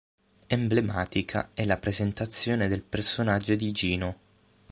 Emblematica 0.47 1.51
è 1.53 1.63
la 1.63 1.77
presentazione 1.77 2.67
del 2.67 2.81
personaggio 2.81 3.53
di 3.55 3.69
Gino. 3.71 4.17